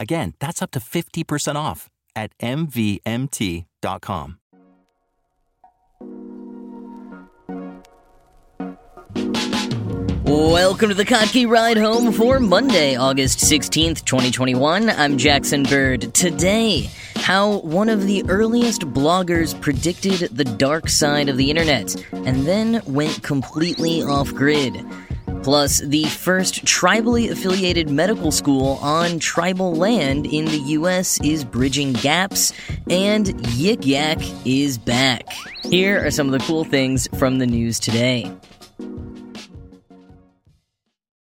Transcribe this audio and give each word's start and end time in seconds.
Again, 0.00 0.34
that's 0.38 0.62
up 0.62 0.70
to 0.72 0.80
50% 0.80 1.56
off 1.56 1.88
at 2.14 2.36
MVMT.com. 2.38 4.38
Welcome 10.24 10.90
to 10.90 10.94
the 10.94 11.06
Kottke 11.06 11.48
Ride 11.48 11.78
Home 11.78 12.12
for 12.12 12.38
Monday, 12.38 12.96
August 12.96 13.38
16th, 13.38 14.04
2021. 14.04 14.90
I'm 14.90 15.16
Jackson 15.16 15.62
Bird. 15.62 16.14
Today, 16.14 16.90
how 17.16 17.60
one 17.60 17.88
of 17.88 18.06
the 18.06 18.22
earliest 18.28 18.82
bloggers 18.82 19.58
predicted 19.60 20.36
the 20.36 20.44
dark 20.44 20.88
side 20.88 21.28
of 21.28 21.38
the 21.38 21.50
internet 21.50 21.96
and 22.12 22.46
then 22.46 22.82
went 22.86 23.22
completely 23.22 24.02
off 24.02 24.32
grid. 24.34 24.84
Plus, 25.48 25.78
the 25.78 26.04
first 26.04 26.62
tribally 26.66 27.30
affiliated 27.30 27.88
medical 27.88 28.30
school 28.30 28.78
on 28.82 29.18
tribal 29.18 29.74
land 29.74 30.26
in 30.26 30.44
the 30.44 30.58
US 30.76 31.18
is 31.22 31.42
bridging 31.42 31.94
gaps, 31.94 32.52
and 32.90 33.28
Yik 33.56 33.86
Yak 33.86 34.18
is 34.44 34.76
back. 34.76 35.26
Here 35.62 36.04
are 36.04 36.10
some 36.10 36.26
of 36.26 36.38
the 36.38 36.46
cool 36.46 36.64
things 36.64 37.08
from 37.16 37.38
the 37.38 37.46
news 37.46 37.80
today. 37.80 38.30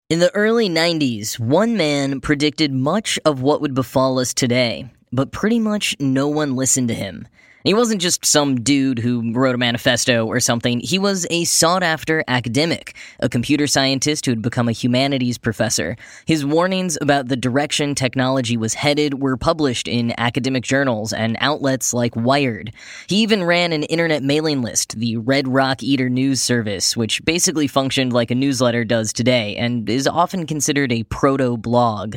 In 0.09 0.21
the 0.21 0.31
early 0.33 0.69
90s, 0.69 1.41
one 1.41 1.77
man 1.77 2.21
predicted 2.21 2.73
much 2.73 3.19
of 3.25 3.43
what 3.43 3.61
would 3.63 3.75
befall 3.75 4.21
us 4.21 4.33
today, 4.33 4.89
but 5.11 5.33
pretty 5.33 5.59
much 5.59 5.97
no 5.99 6.29
one 6.29 6.55
listened 6.55 6.87
to 6.87 6.95
him. 6.95 7.27
He 7.65 7.73
wasn't 7.73 8.03
just 8.03 8.27
some 8.27 8.61
dude 8.61 8.99
who 8.99 9.33
wrote 9.33 9.55
a 9.55 9.59
manifesto 9.59 10.27
or 10.27 10.39
something. 10.39 10.81
He 10.81 10.99
was 10.99 11.27
a 11.31 11.45
sought 11.45 11.83
after 11.83 12.23
academic, 12.29 12.95
a 13.21 13.31
computer 13.31 13.67
scientist 13.67 14.27
who 14.27 14.33
had 14.33 14.43
become 14.43 14.69
a 14.69 14.73
humanities 14.73 15.39
professor. 15.39 15.97
His 16.27 16.45
warnings 16.45 16.99
about 17.01 17.29
the 17.29 17.37
direction 17.37 17.95
technology 17.95 18.59
was 18.59 18.75
headed 18.75 19.23
were 19.23 19.39
published 19.39 19.89
in 19.89 20.13
academic 20.19 20.63
journals 20.63 21.15
and 21.15 21.39
outlets 21.41 21.95
like 21.95 22.15
Wired. 22.15 22.71
He 23.07 23.17
even 23.23 23.43
ran 23.43 23.73
an 23.73 23.85
internet 23.85 24.23
mailing 24.23 24.61
list, 24.61 24.99
the 24.99 25.17
Red 25.17 25.49
Rock 25.49 25.83
Eater 25.83 26.11
News 26.11 26.43
Service, 26.43 26.99
which 26.99 27.25
basically 27.25 27.67
functioned 27.67 28.13
like 28.13 28.31
a 28.31 28.35
newsletter 28.35 28.85
does 28.85 29.11
today 29.11 29.57
and 29.57 29.89
is 29.89 30.07
often 30.07 30.47
considered 30.47 30.93
a 30.93 31.05
proto 31.05 31.57
blog. 31.57 32.17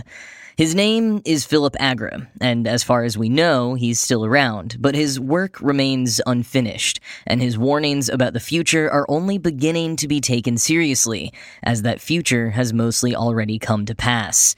His 0.58 0.74
name 0.74 1.22
is 1.24 1.46
Philip 1.46 1.76
Agre, 1.80 2.26
and 2.42 2.68
as 2.68 2.84
far 2.84 3.04
as 3.04 3.16
we 3.16 3.30
know, 3.30 3.76
he's 3.76 4.00
still 4.00 4.26
around, 4.26 4.78
but 4.80 4.96
his 4.96 5.20
work 5.20 5.62
remains 5.62 6.20
unfinished, 6.26 7.00
and 7.28 7.40
his 7.40 7.60
warnings 7.60 8.10
about 8.10 8.34
the 8.34 8.40
future 8.40 8.90
are 8.90 9.06
only 9.08 9.38
beginning 9.38 9.98
to 9.98 10.08
be 10.08 10.20
taken 10.20 10.58
seriously, 10.58 11.32
as 11.62 11.84
that 11.84 12.02
future 12.02 12.50
has 12.50 12.74
mostly 12.74 13.16
already 13.16 13.60
come 13.60 13.86
to 13.86 13.94
pass. 13.94 14.56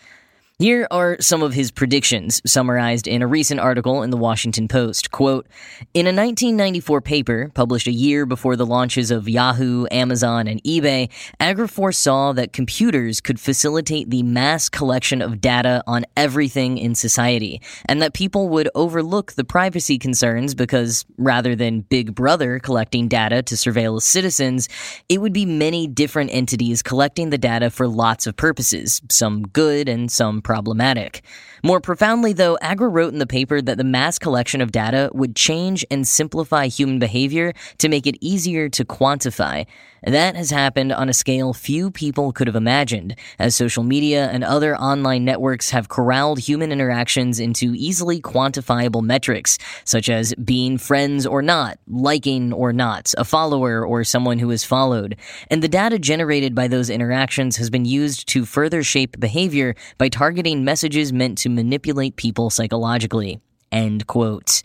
Here 0.62 0.90
are 0.92 1.16
some 1.22 1.42
of 1.42 1.54
his 1.54 1.72
predictions, 1.72 2.42
summarized 2.46 3.08
in 3.08 3.22
a 3.22 3.28
recent 3.28 3.62
article 3.62 4.04
in 4.04 4.10
the 4.10 4.18
Washington 4.18 4.68
Post. 4.68 5.10
Quote, 5.10 5.48
in 5.94 6.06
a 6.06 6.12
1994 6.12 7.00
paper 7.00 7.50
published 7.54 7.88
a 7.88 7.94
year 7.94 8.26
before 8.26 8.58
the 8.58 8.66
launches 8.66 9.10
of 9.10 9.30
Yahoo, 9.30 9.86
Amazon, 9.90 10.50
and 10.50 10.62
eBay, 10.64 11.10
Agre 11.40 11.96
saw 11.96 12.34
that 12.34 12.52
computers 12.52 13.22
could 13.22 13.40
facilitate 13.40 14.10
the 14.10 14.22
mass 14.22 14.68
collection 14.68 15.22
of 15.22 15.40
data 15.40 15.82
on 15.88 16.04
everything 16.18 16.78
in 16.78 16.94
society, 16.94 17.62
and 17.86 18.02
that 18.02 18.14
people 18.14 18.50
would 18.50 18.68
overlook 18.76 19.32
the 19.32 19.46
privacy 19.46 19.98
concerns 19.98 20.54
because 20.54 21.06
rather 21.18 21.56
than 21.56 21.84
Big 21.84 22.14
Brother 22.14 22.60
collecting 22.60 23.08
data 23.08 23.42
to 23.44 23.56
surveil 23.56 24.02
citizens, 24.02 24.68
it 25.08 25.22
would 25.22 25.32
be 25.32 25.46
many 25.46 25.88
different 25.88 26.32
entities 26.34 26.82
collecting 26.84 27.30
the 27.30 27.38
data 27.38 27.70
for 27.70 27.88
lots 27.88 28.28
of 28.28 28.36
purposes, 28.36 29.02
some 29.10 29.44
good 29.44 29.88
and 29.88 30.12
some 30.12 30.42
problematic. 30.50 31.22
More 31.64 31.80
profoundly, 31.80 32.34
though, 32.34 32.58
Agre 32.64 32.92
wrote 32.92 33.14
in 33.14 33.20
the 33.20 33.28
paper 33.28 33.62
that 33.62 33.78
the 33.78 33.84
mass 33.84 34.18
collection 34.18 34.62
of 34.62 34.72
data 34.72 35.12
would 35.14 35.36
change 35.36 35.86
and 35.92 36.08
simplify 36.08 36.66
human 36.68 36.98
behavior 36.98 37.54
to 37.78 37.88
make 37.88 38.08
it 38.08 38.18
easier 38.20 38.68
to 38.70 38.84
quantify. 38.84 39.68
That 40.04 40.38
has 40.38 40.50
happened 40.50 40.94
on 40.94 41.10
a 41.10 41.14
scale 41.14 41.54
few 41.54 41.92
people 41.92 42.32
could 42.32 42.48
have 42.48 42.56
imagined, 42.56 43.16
as 43.38 43.56
social 43.56 43.84
media 43.84 44.30
and 44.30 44.46
other 44.46 44.78
online 44.78 45.26
networks 45.26 45.72
have 45.72 45.90
corralled 45.90 46.40
human 46.40 46.72
interactions 46.72 47.38
into 47.38 47.74
easily 47.76 48.22
quantifiable 48.22 49.04
metrics, 49.04 49.58
such 49.84 50.10
as 50.10 50.34
being 50.36 50.78
friends 50.78 51.26
or 51.26 51.42
not, 51.42 51.78
liking 51.88 52.54
or 52.54 52.72
not, 52.72 53.14
a 53.18 53.26
follower 53.26 53.86
or 53.86 54.06
someone 54.06 54.40
who 54.40 54.52
is 54.52 54.64
followed. 54.64 55.18
And 55.52 55.62
the 55.62 55.68
data 55.68 56.00
generated 56.00 56.56
by 56.56 56.70
those 56.70 56.90
interactions 56.90 57.58
has 57.58 57.70
been 57.70 57.84
used 57.84 58.26
to 58.30 58.46
further 58.46 58.82
shape 58.84 59.20
behavior 59.20 59.76
by 59.98 60.08
targeting 60.08 60.39
messages 60.44 61.12
meant 61.12 61.38
to 61.40 61.50
manipulate 61.50 62.16
people 62.16 62.50
psychologically. 62.50 63.40
End 63.72 64.08
quote. 64.08 64.62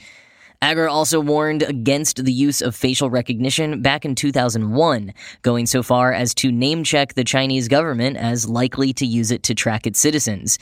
Agre 0.62 0.90
also 0.90 1.20
warned 1.20 1.62
against 1.62 2.24
the 2.24 2.32
use 2.32 2.62
of 2.62 2.74
facial 2.74 3.10
recognition 3.10 3.82
back 3.82 4.06
in 4.06 4.14
2001, 4.14 5.12
going 5.42 5.66
so 5.66 5.82
far 5.82 6.12
as 6.12 6.34
to 6.36 6.50
name 6.50 6.84
check 6.84 7.14
the 7.14 7.24
Chinese 7.24 7.68
government 7.68 8.16
as 8.16 8.48
likely 8.48 8.92
to 8.94 9.04
use 9.04 9.30
it 9.30 9.42
to 9.42 9.54
track 9.54 9.86
its 9.86 10.00
citizens. 10.00 10.58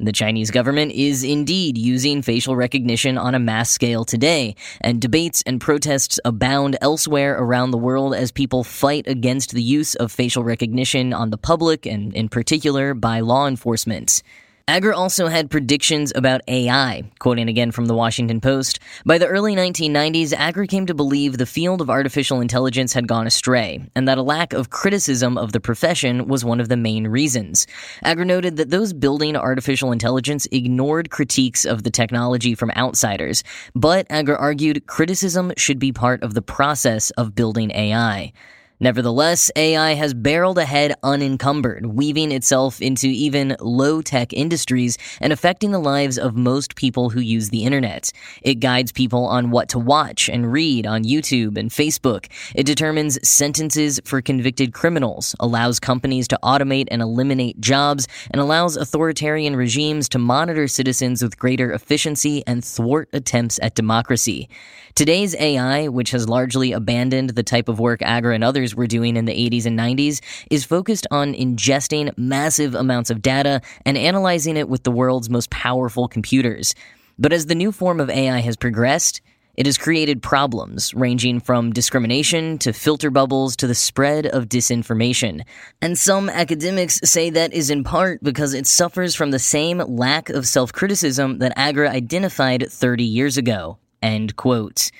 The 0.00 0.10
Chinese 0.10 0.50
government 0.50 0.90
is 0.90 1.22
indeed 1.22 1.78
using 1.78 2.20
facial 2.20 2.56
recognition 2.56 3.16
on 3.16 3.36
a 3.36 3.38
mass 3.38 3.70
scale 3.70 4.04
today, 4.04 4.56
and 4.80 5.00
debates 5.00 5.40
and 5.46 5.60
protests 5.60 6.18
abound 6.24 6.76
elsewhere 6.80 7.38
around 7.38 7.70
the 7.70 7.78
world 7.78 8.12
as 8.12 8.32
people 8.32 8.64
fight 8.64 9.06
against 9.06 9.52
the 9.52 9.62
use 9.62 9.94
of 9.94 10.10
facial 10.10 10.42
recognition 10.42 11.12
on 11.12 11.30
the 11.30 11.38
public 11.38 11.86
and, 11.86 12.12
in 12.12 12.28
particular, 12.28 12.92
by 12.92 13.20
law 13.20 13.46
enforcement. 13.46 14.20
Agre 14.66 14.94
also 14.94 15.26
had 15.26 15.50
predictions 15.50 16.10
about 16.14 16.40
AI, 16.48 17.02
quoting 17.18 17.50
again 17.50 17.70
from 17.70 17.84
the 17.84 17.94
Washington 17.94 18.40
Post. 18.40 18.78
By 19.04 19.18
the 19.18 19.26
early 19.26 19.54
1990s, 19.54 20.32
Agre 20.32 20.66
came 20.66 20.86
to 20.86 20.94
believe 20.94 21.36
the 21.36 21.44
field 21.44 21.82
of 21.82 21.90
artificial 21.90 22.40
intelligence 22.40 22.94
had 22.94 23.06
gone 23.06 23.26
astray, 23.26 23.86
and 23.94 24.08
that 24.08 24.16
a 24.16 24.22
lack 24.22 24.54
of 24.54 24.70
criticism 24.70 25.36
of 25.36 25.52
the 25.52 25.60
profession 25.60 26.28
was 26.28 26.46
one 26.46 26.60
of 26.60 26.70
the 26.70 26.78
main 26.78 27.08
reasons. 27.08 27.66
Agre 28.06 28.24
noted 28.24 28.56
that 28.56 28.70
those 28.70 28.94
building 28.94 29.36
artificial 29.36 29.92
intelligence 29.92 30.48
ignored 30.50 31.10
critiques 31.10 31.66
of 31.66 31.82
the 31.82 31.90
technology 31.90 32.54
from 32.54 32.70
outsiders, 32.70 33.44
but 33.74 34.08
Agre 34.08 34.40
argued 34.40 34.86
criticism 34.86 35.52
should 35.58 35.78
be 35.78 35.92
part 35.92 36.22
of 36.22 36.32
the 36.32 36.40
process 36.40 37.10
of 37.10 37.34
building 37.34 37.70
AI. 37.72 38.32
Nevertheless, 38.80 39.52
AI 39.54 39.94
has 39.94 40.14
barreled 40.14 40.58
ahead 40.58 40.94
unencumbered, 41.04 41.86
weaving 41.86 42.32
itself 42.32 42.82
into 42.82 43.06
even 43.06 43.56
low 43.60 44.02
tech 44.02 44.32
industries 44.32 44.98
and 45.20 45.32
affecting 45.32 45.70
the 45.70 45.78
lives 45.78 46.18
of 46.18 46.34
most 46.36 46.74
people 46.74 47.10
who 47.10 47.20
use 47.20 47.50
the 47.50 47.64
internet. 47.64 48.10
It 48.42 48.56
guides 48.56 48.90
people 48.90 49.26
on 49.26 49.50
what 49.50 49.68
to 49.70 49.78
watch 49.78 50.28
and 50.28 50.50
read 50.50 50.86
on 50.86 51.04
YouTube 51.04 51.56
and 51.56 51.70
Facebook. 51.70 52.26
It 52.56 52.66
determines 52.66 53.16
sentences 53.26 54.00
for 54.04 54.20
convicted 54.20 54.74
criminals, 54.74 55.36
allows 55.38 55.78
companies 55.78 56.26
to 56.28 56.38
automate 56.42 56.88
and 56.90 57.00
eliminate 57.00 57.60
jobs, 57.60 58.08
and 58.32 58.40
allows 58.40 58.76
authoritarian 58.76 59.54
regimes 59.54 60.08
to 60.08 60.18
monitor 60.18 60.66
citizens 60.66 61.22
with 61.22 61.38
greater 61.38 61.72
efficiency 61.72 62.42
and 62.46 62.64
thwart 62.64 63.08
attempts 63.12 63.60
at 63.62 63.76
democracy. 63.76 64.48
Today's 64.94 65.34
AI, 65.36 65.88
which 65.88 66.12
has 66.12 66.28
largely 66.28 66.70
abandoned 66.70 67.30
the 67.30 67.42
type 67.42 67.68
of 67.68 67.80
work 67.80 68.00
Agre 68.00 68.34
and 68.34 68.44
others 68.44 68.63
were 68.72 68.86
doing 68.86 69.16
in 69.16 69.24
the 69.24 69.32
80s 69.32 69.66
and 69.66 69.76
90s, 69.76 70.20
is 70.48 70.64
focused 70.64 71.08
on 71.10 71.34
ingesting 71.34 72.16
massive 72.16 72.76
amounts 72.76 73.10
of 73.10 73.20
data 73.20 73.60
and 73.84 73.98
analyzing 73.98 74.56
it 74.56 74.68
with 74.68 74.84
the 74.84 74.92
world's 74.92 75.28
most 75.28 75.50
powerful 75.50 76.06
computers. 76.06 76.74
But 77.18 77.32
as 77.32 77.46
the 77.46 77.56
new 77.56 77.72
form 77.72 77.98
of 77.98 78.08
AI 78.10 78.38
has 78.38 78.56
progressed, 78.56 79.20
It 79.56 79.66
has 79.66 79.78
created 79.78 80.20
problems 80.20 80.92
ranging 80.94 81.38
from 81.38 81.72
discrimination 81.72 82.58
to 82.58 82.72
filter 82.72 83.10
bubbles 83.10 83.54
to 83.56 83.68
the 83.68 83.74
spread 83.74 84.26
of 84.26 84.48
disinformation. 84.48 85.42
And 85.80 85.96
some 85.96 86.28
academics 86.28 86.98
say 87.04 87.30
that 87.30 87.52
is 87.52 87.70
in 87.70 87.84
part 87.84 88.20
because 88.22 88.52
it 88.52 88.66
suffers 88.66 89.14
from 89.14 89.30
the 89.30 89.38
same 89.38 89.78
lack 89.78 90.28
of 90.28 90.46
self 90.46 90.72
criticism 90.72 91.38
that 91.38 91.56
Agre 91.56 91.88
identified 91.88 92.66
30 92.68 93.04
years 93.04 93.36
ago. 93.36 93.78
End 94.02 94.34
quote. 94.34 94.90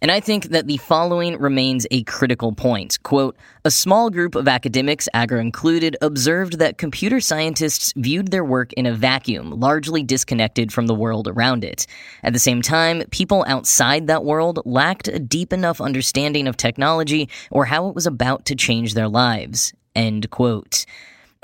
And 0.00 0.10
I 0.10 0.20
think 0.20 0.46
that 0.46 0.66
the 0.66 0.76
following 0.78 1.38
remains 1.38 1.86
a 1.90 2.02
critical 2.04 2.52
point. 2.52 3.02
Quote, 3.02 3.36
a 3.64 3.70
small 3.70 4.10
group 4.10 4.34
of 4.34 4.48
academics, 4.48 5.08
Agre 5.14 5.40
included, 5.40 5.96
observed 6.02 6.58
that 6.58 6.78
computer 6.78 7.20
scientists 7.20 7.92
viewed 7.96 8.30
their 8.30 8.44
work 8.44 8.72
in 8.74 8.86
a 8.86 8.94
vacuum, 8.94 9.50
largely 9.50 10.02
disconnected 10.02 10.72
from 10.72 10.86
the 10.86 10.94
world 10.94 11.28
around 11.28 11.64
it. 11.64 11.86
At 12.22 12.32
the 12.32 12.38
same 12.38 12.62
time, 12.62 13.02
people 13.10 13.44
outside 13.48 14.06
that 14.06 14.24
world 14.24 14.60
lacked 14.64 15.08
a 15.08 15.18
deep 15.18 15.52
enough 15.52 15.80
understanding 15.80 16.46
of 16.46 16.56
technology 16.56 17.28
or 17.50 17.64
how 17.64 17.88
it 17.88 17.94
was 17.94 18.06
about 18.06 18.44
to 18.46 18.54
change 18.54 18.94
their 18.94 19.08
lives. 19.08 19.72
End 19.94 20.28
quote. 20.30 20.84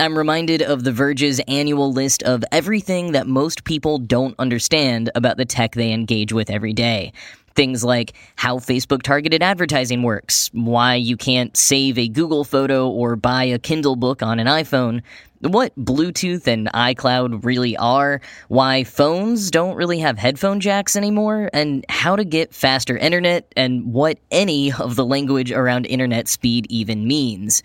I'm 0.01 0.17
reminded 0.17 0.63
of 0.63 0.83
The 0.83 0.93
Verge's 0.93 1.41
annual 1.47 1.93
list 1.93 2.23
of 2.23 2.43
everything 2.51 3.13
that 3.13 3.27
most 3.27 3.65
people 3.65 3.99
don't 3.99 4.35
understand 4.39 5.11
about 5.15 5.37
the 5.37 5.45
tech 5.45 5.75
they 5.75 5.93
engage 5.93 6.33
with 6.33 6.49
every 6.49 6.73
day. 6.73 7.13
Things 7.55 7.85
like 7.85 8.15
how 8.37 8.59
Facebook 8.59 9.03
targeted 9.03 9.43
advertising 9.43 10.03
works, 10.03 10.51
why 10.53 10.95
you 10.95 11.17
can't 11.17 11.57
save 11.57 11.99
a 11.99 12.09
Google 12.09 12.45
photo 12.45 12.89
or 12.89 13.17
buy 13.17 13.45
a 13.45 13.59
Kindle 13.59 13.97
book 13.97 14.23
on 14.23 14.39
an 14.39 14.47
iPhone, 14.47 15.03
what 15.41 15.75
Bluetooth 15.79 16.47
and 16.47 16.69
iCloud 16.69 17.45
really 17.45 17.77
are, 17.77 18.21
why 18.49 18.85
phones 18.85 19.51
don't 19.51 19.75
really 19.75 19.99
have 19.99 20.19
headphone 20.19 20.61
jacks 20.61 20.97
anymore, 20.97 21.49
and 21.53 21.85
how 21.89 22.15
to 22.15 22.25
get 22.25 22.55
faster 22.55 22.97
internet, 22.97 23.53
and 23.57 23.93
what 23.93 24.19
any 24.31 24.73
of 24.73 24.97
the 24.97 25.07
language 25.07 25.51
around 25.51 25.87
internet 25.87 26.29
speed 26.29 26.67
even 26.69 27.07
means. 27.07 27.63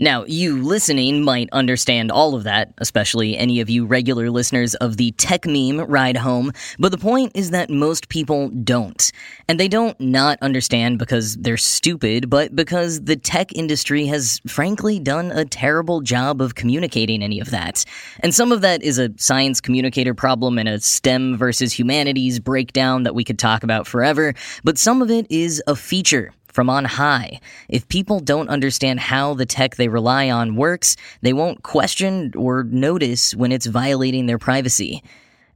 Now, 0.00 0.24
you 0.24 0.60
listening 0.60 1.22
might 1.22 1.48
understand 1.52 2.10
all 2.10 2.34
of 2.34 2.42
that, 2.42 2.74
especially 2.78 3.36
any 3.36 3.60
of 3.60 3.70
you 3.70 3.86
regular 3.86 4.28
listeners 4.28 4.74
of 4.74 4.96
the 4.96 5.12
Techmeme 5.12 5.84
Ride 5.88 6.16
Home, 6.16 6.50
but 6.80 6.90
the 6.90 6.98
point 6.98 7.30
is 7.36 7.52
that 7.52 7.70
most 7.70 8.08
people 8.08 8.48
don't. 8.48 9.12
And 9.46 9.60
they 9.60 9.68
don't 9.68 9.98
not 10.00 10.38
understand 10.42 10.98
because 10.98 11.36
they're 11.36 11.56
stupid, 11.56 12.28
but 12.28 12.56
because 12.56 13.02
the 13.02 13.14
tech 13.14 13.52
industry 13.52 14.06
has 14.06 14.40
frankly 14.48 14.98
done 14.98 15.30
a 15.30 15.44
terrible 15.44 16.00
job 16.00 16.42
of 16.42 16.56
communicating 16.56 17.22
any 17.22 17.38
of 17.38 17.50
that. 17.50 17.84
And 18.18 18.34
some 18.34 18.50
of 18.50 18.62
that 18.62 18.82
is 18.82 18.98
a 18.98 19.12
science 19.16 19.60
communicator 19.60 20.12
problem 20.12 20.58
and 20.58 20.68
a 20.68 20.80
STEM 20.80 21.36
versus 21.36 21.72
humanities 21.72 22.40
breakdown 22.40 23.04
that 23.04 23.14
we 23.14 23.22
could 23.22 23.38
talk 23.38 23.62
about 23.62 23.86
forever, 23.86 24.34
but 24.64 24.76
some 24.76 25.02
of 25.02 25.08
it 25.08 25.28
is 25.30 25.62
a 25.68 25.76
feature 25.76 26.32
from 26.54 26.70
on 26.70 26.84
high. 26.84 27.40
If 27.68 27.88
people 27.88 28.20
don't 28.20 28.48
understand 28.48 29.00
how 29.00 29.34
the 29.34 29.44
tech 29.44 29.74
they 29.74 29.88
rely 29.88 30.30
on 30.30 30.54
works, 30.56 30.96
they 31.20 31.32
won't 31.32 31.64
question 31.64 32.32
or 32.36 32.62
notice 32.62 33.34
when 33.34 33.52
it's 33.52 33.66
violating 33.66 34.26
their 34.26 34.38
privacy. 34.38 35.02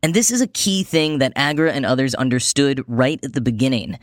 And 0.03 0.13
this 0.13 0.31
is 0.31 0.41
a 0.41 0.47
key 0.49 0.83
thing 0.83 1.19
that 1.19 1.35
Agre 1.37 1.73
and 1.73 1.87
others 1.87 2.15
understood 2.17 2.85
right 2.87 3.19
at 3.25 3.33
the 3.33 3.41
beginning. 3.41 3.99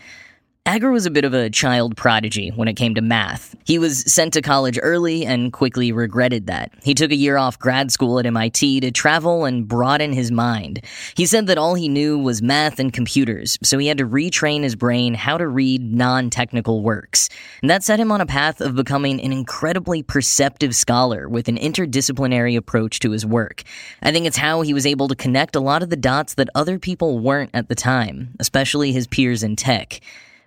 Agre 0.66 0.92
was 0.92 1.06
a 1.06 1.12
bit 1.12 1.26
of 1.26 1.34
a 1.36 1.48
child 1.48 1.96
prodigy 1.96 2.50
when 2.50 2.68
it 2.68 2.74
came 2.74 2.96
to 2.96 3.02
math. 3.02 3.56
He 3.66 3.78
was 3.78 4.00
sent 4.12 4.34
to 4.34 4.42
college 4.42 4.80
early 4.82 5.24
and 5.24 5.54
quickly 5.54 5.92
regretted 5.92 6.48
that. 6.48 6.72
He 6.82 6.96
took 6.96 7.12
a 7.12 7.16
year 7.16 7.38
off 7.38 7.60
grad 7.60 7.92
school 7.92 8.18
at 8.18 8.26
MIT 8.26 8.80
to 8.80 8.90
travel 8.90 9.46
and 9.46 9.68
broaden 9.68 10.12
his 10.12 10.32
mind. 10.32 10.84
He 11.16 11.28
said 11.28 11.46
that 11.46 11.60
all 11.60 11.76
he 11.76 11.88
knew 11.88 12.18
was 12.18 12.42
math 12.42 12.80
and 12.80 12.92
computers, 12.92 13.60
so 13.62 13.78
he 13.78 13.86
had 13.86 14.00
to 14.00 14.08
retrain 14.08 14.64
his 14.64 14.76
brain 14.76 15.14
how 15.14 15.38
to 15.38 15.48
read 15.48 15.94
non 15.94 16.32
technical 16.32 16.82
works. 16.82 17.30
And 17.62 17.70
that 17.70 17.84
set 17.84 18.00
him 18.00 18.12
on 18.12 18.20
a 18.20 18.26
path 18.26 18.60
of 18.60 18.76
becoming 18.76 19.22
an 19.22 19.32
incredibly 19.32 20.02
perceptive 20.02 20.76
scholar 20.76 21.30
with 21.30 21.48
an 21.48 21.58
interdisciplinary 21.58 22.58
approach 22.58 22.98
to 23.02 23.12
his 23.12 23.24
work. 23.24 23.62
I 24.02 24.12
think 24.12 24.26
it's 24.26 24.38
how 24.38 24.62
he 24.62 24.74
was 24.74 24.88
able 24.88 25.10
to 25.10 25.16
connect 25.16 25.56
a 25.56 25.60
lot 25.60 25.84
of 25.84 25.92
the 25.92 25.96
dots 25.96 26.34
that 26.34 26.50
other 26.56 26.80
people 26.80 27.20
weren't 27.20 27.52
at 27.54 27.70
the 27.70 27.76
time, 27.76 28.34
especially 28.40 28.94
his 28.94 29.06
peers 29.06 29.44
in 29.44 29.56
tech 29.56 30.02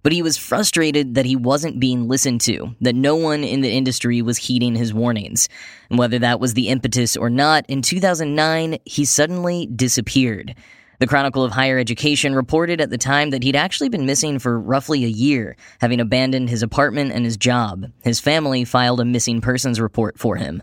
but 0.08 0.14
he 0.14 0.22
was 0.22 0.38
frustrated 0.38 1.16
that 1.16 1.26
he 1.26 1.36
wasn't 1.36 1.78
being 1.78 2.08
listened 2.08 2.40
to, 2.40 2.74
that 2.80 2.94
no 2.94 3.14
one 3.14 3.44
in 3.44 3.60
the 3.60 3.70
industry 3.70 4.22
was 4.22 4.38
heeding 4.38 4.74
his 4.74 4.94
warnings. 4.94 5.50
And 5.90 5.98
whether 5.98 6.18
that 6.20 6.40
was 6.40 6.54
the 6.54 6.70
impetus 6.70 7.14
or 7.14 7.28
not, 7.28 7.66
in 7.68 7.82
2009, 7.82 8.78
he 8.86 9.04
suddenly 9.04 9.66
disappeared. 9.66 10.54
The 10.98 11.06
Chronicle 11.06 11.44
of 11.44 11.52
Higher 11.52 11.78
Education 11.78 12.34
reported 12.34 12.80
at 12.80 12.88
the 12.88 12.96
time 12.96 13.28
that 13.28 13.42
he'd 13.42 13.54
actually 13.54 13.90
been 13.90 14.06
missing 14.06 14.38
for 14.38 14.58
roughly 14.58 15.04
a 15.04 15.08
year, 15.08 15.58
having 15.78 16.00
abandoned 16.00 16.48
his 16.48 16.62
apartment 16.62 17.12
and 17.12 17.26
his 17.26 17.36
job. 17.36 17.84
His 18.02 18.18
family 18.18 18.64
filed 18.64 19.00
a 19.00 19.04
missing 19.04 19.42
persons 19.42 19.78
report 19.78 20.18
for 20.18 20.36
him. 20.36 20.62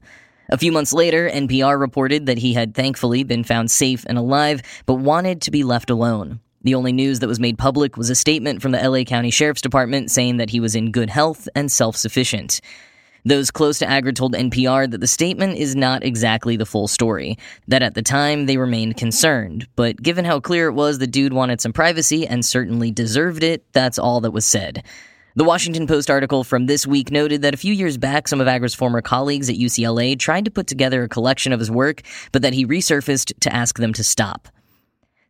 A 0.50 0.58
few 0.58 0.72
months 0.72 0.92
later, 0.92 1.30
NPR 1.30 1.80
reported 1.80 2.26
that 2.26 2.40
he 2.40 2.56
had 2.56 2.74
thankfully 2.74 3.24
been 3.24 3.44
found 3.44 3.70
safe 3.70 4.08
and 4.10 4.18
alive, 4.18 4.64
but 4.88 4.96
wanted 4.96 5.40
to 5.44 5.52
be 5.52 5.64
left 5.64 5.92
alone. 5.92 6.40
The 6.66 6.74
only 6.74 6.94
news 6.94 7.20
that 7.20 7.28
was 7.28 7.40
made 7.40 7.60
public 7.60 7.96
was 7.96 8.10
a 8.10 8.16
statement 8.16 8.60
from 8.60 8.72
the 8.72 8.90
LA 8.90 9.04
County 9.04 9.30
Sheriff's 9.30 9.62
Department 9.62 10.10
saying 10.10 10.38
that 10.38 10.50
he 10.50 10.60
was 10.60 10.74
in 10.74 10.90
good 10.90 11.12
health 11.12 11.48
and 11.54 11.72
self 11.72 11.96
sufficient. 11.96 12.60
Those 13.24 13.52
close 13.52 13.78
to 13.80 13.86
Agre 13.86 14.16
told 14.16 14.34
NPR 14.34 14.90
that 14.90 14.98
the 15.00 15.06
statement 15.06 15.60
is 15.60 15.76
not 15.76 16.04
exactly 16.04 16.58
the 16.58 16.66
full 16.66 16.88
story, 16.88 17.38
that 17.68 17.84
at 17.84 17.94
the 17.94 18.02
time 18.02 18.48
they 18.48 18.58
remained 18.58 18.98
concerned, 18.98 19.68
but 19.76 20.02
given 20.02 20.26
how 20.26 20.40
clear 20.40 20.68
it 20.68 20.74
was 20.74 20.98
the 20.98 21.06
dude 21.06 21.34
wanted 21.34 21.62
some 21.62 21.72
privacy 21.72 22.26
and 22.26 22.44
certainly 22.44 22.90
deserved 22.90 23.44
it, 23.44 23.64
that's 23.72 24.00
all 24.00 24.20
that 24.22 24.32
was 24.32 24.46
said. 24.46 24.84
The 25.36 25.44
Washington 25.44 25.86
Post 25.86 26.10
article 26.10 26.44
from 26.44 26.66
this 26.66 26.88
week 26.88 27.12
noted 27.12 27.44
that 27.44 27.54
a 27.54 27.58
few 27.58 27.76
years 27.76 28.00
back, 28.00 28.28
some 28.28 28.42
of 28.42 28.48
Agre's 28.48 28.74
former 28.74 29.04
colleagues 29.04 29.52
at 29.52 29.58
UCLA 29.58 30.18
tried 30.18 30.46
to 30.46 30.52
put 30.52 30.66
together 30.66 31.04
a 31.04 31.10
collection 31.10 31.54
of 31.54 31.60
his 31.60 31.70
work, 31.70 32.02
but 32.32 32.42
that 32.42 32.54
he 32.54 32.66
resurfaced 32.66 33.40
to 33.42 33.54
ask 33.54 33.78
them 33.78 33.94
to 33.94 34.04
stop. 34.04 34.48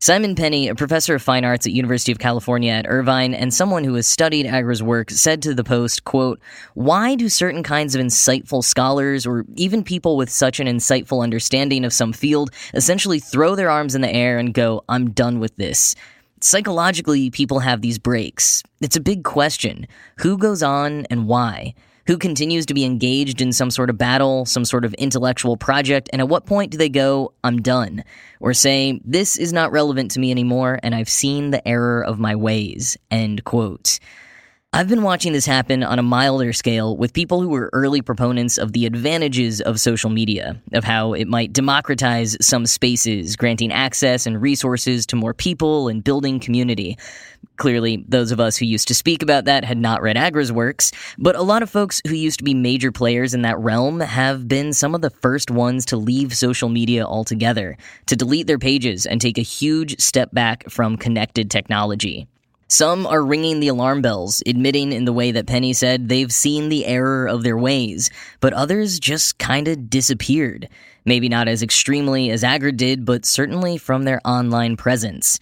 Simon 0.06 0.36
Penny, 0.36 0.68
a 0.68 0.76
professor 0.76 1.16
of 1.16 1.24
fine 1.24 1.44
arts 1.44 1.66
at 1.66 1.74
University 1.74 2.12
of 2.12 2.20
California 2.20 2.72
at 2.72 2.86
Irvine 2.88 3.34
and 3.34 3.52
someone 3.52 3.84
who 3.84 3.96
has 3.96 4.06
studied 4.06 4.46
Agre's 4.46 4.84
work, 4.84 5.10
said 5.10 5.42
to 5.42 5.56
the 5.56 5.64
Post, 5.64 6.04
quote, 6.04 6.40
"Why 6.76 7.16
do 7.16 7.28
certain 7.28 7.64
kinds 7.64 7.96
of 7.96 8.02
insightful 8.02 8.64
scholars 8.64 9.26
or 9.26 9.46
even 9.56 9.84
people 9.84 10.16
with 10.16 10.30
such 10.30 10.60
an 10.60 10.68
insightful 10.68 11.24
understanding 11.24 11.84
of 11.84 11.92
some 11.92 12.14
field 12.14 12.52
essentially 12.76 13.20
throw 13.20 13.56
their 13.56 13.72
arms 13.72 13.96
in 13.96 14.02
the 14.02 14.14
air 14.14 14.38
and 14.38 14.54
go, 14.54 14.84
I'm 14.88 15.10
done 15.10 15.40
with 15.40 15.56
this?" 15.56 15.96
Psychologically, 16.40 17.32
people 17.32 17.62
have 17.62 17.82
these 17.82 17.98
breaks. 17.98 18.62
It's 18.82 18.96
a 18.96 19.02
big 19.02 19.24
question. 19.24 19.88
Who 20.18 20.38
goes 20.38 20.62
on 20.62 21.08
and 21.10 21.26
why? 21.26 21.74
Who 22.08 22.20
continues 22.20 22.68
to 22.68 22.76
be 22.76 22.86
engaged 22.86 23.42
in 23.42 23.52
some 23.52 23.72
sort 23.72 23.90
of 23.90 23.98
battle, 23.98 24.46
some 24.46 24.64
sort 24.64 24.86
of 24.86 24.94
intellectual 24.94 25.58
project, 25.58 26.08
and 26.14 26.22
at 26.22 26.30
what 26.30 26.46
point 26.46 26.72
do 26.72 26.78
they 26.78 26.90
go, 26.90 27.34
I'm 27.44 27.64
done? 27.64 28.04
Or 28.40 28.54
say, 28.54 29.02
this 29.04 29.38
is 29.38 29.52
not 29.52 29.72
relevant 29.72 30.12
to 30.12 30.20
me 30.20 30.30
anymore, 30.30 30.80
and 30.84 30.94
I've 30.94 31.10
seen 31.10 31.50
the 31.50 31.68
error 31.68 32.06
of 32.06 32.20
my 32.20 32.36
ways, 32.36 32.96
end 33.10 33.44
quote. 33.44 33.98
I've 34.76 34.90
been 34.90 35.04
watching 35.04 35.32
this 35.32 35.46
happen 35.46 35.84
on 35.84 36.00
a 36.00 36.04
milder 36.04 36.52
scale 36.52 36.98
with 36.98 37.14
people 37.14 37.40
who 37.40 37.48
were 37.48 37.70
early 37.72 38.02
proponents 38.02 38.58
of 38.58 38.74
the 38.74 38.86
advantages 38.86 39.62
of 39.62 39.80
social 39.80 40.10
media, 40.10 40.62
of 40.74 40.84
how 40.84 41.14
it 41.14 41.30
might 41.30 41.54
democratize 41.54 42.36
some 42.42 42.66
spaces, 42.66 43.38
granting 43.38 43.72
access 43.72 44.26
and 44.26 44.42
resources 44.42 45.06
to 45.06 45.16
more 45.16 45.34
people 45.34 45.88
and 45.88 46.04
building 46.04 46.42
community. 46.42 46.98
Clearly, 47.56 48.04
those 48.10 48.34
of 48.34 48.42
us 48.42 48.58
who 48.58 48.66
used 48.66 48.90
to 48.90 48.94
speak 48.94 49.24
about 49.24 49.46
that 49.46 49.64
had 49.64 49.78
not 49.78 50.02
read 50.02 50.18
Agre's 50.18 50.52
works, 50.52 50.92
but 51.18 51.38
a 51.38 51.42
lot 51.42 51.64
of 51.64 51.70
folks 51.70 52.02
who 52.06 52.14
used 52.14 52.40
to 52.40 52.44
be 52.44 52.54
major 52.54 52.92
players 52.92 53.34
in 53.34 53.44
that 53.44 53.58
realm 53.58 54.02
have 54.02 54.46
been 54.50 54.74
some 54.74 54.94
of 54.94 55.00
the 55.00 55.10
first 55.10 55.50
ones 55.50 55.86
to 55.86 55.96
leave 55.96 56.36
social 56.36 56.68
media 56.68 57.06
altogether, 57.06 57.78
to 58.08 58.18
delete 58.18 58.48
their 58.48 58.60
pages 58.60 59.06
and 59.06 59.22
take 59.22 59.38
a 59.38 59.42
huge 59.42 60.02
step 60.02 60.34
back 60.34 60.70
from 60.70 60.98
connected 60.98 61.50
technology. 61.50 62.28
Some 62.68 63.06
are 63.06 63.24
ringing 63.24 63.60
the 63.60 63.68
alarm 63.68 64.02
bells, 64.02 64.42
admitting 64.46 64.92
in 64.92 65.06
the 65.06 65.14
way 65.14 65.32
that 65.32 65.46
Penny 65.46 65.72
said 65.74 66.10
they've 66.10 66.32
seen 66.32 66.70
the 66.70 66.86
error 66.88 67.28
of 67.28 67.44
their 67.44 67.58
ways, 67.58 68.10
but 68.40 68.54
others 68.54 69.00
just 69.00 69.38
kinda 69.38 69.76
disappeared. 69.76 70.68
Maybe 71.06 71.30
not 71.30 71.48
as 71.48 71.62
extremely 71.62 72.32
as 72.32 72.42
Agre 72.42 72.76
did, 72.76 73.06
but 73.06 73.26
certainly 73.26 73.78
from 73.78 74.04
their 74.04 74.20
online 74.26 74.78
presence. 74.78 75.40